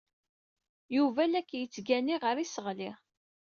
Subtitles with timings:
[0.95, 2.91] Yuba la k-yettgani ɣer yiseɣli.